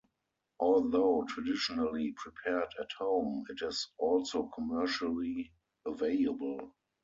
[0.59, 5.51] Although traditionally prepared at home, it is also commercially
[5.85, 6.73] available.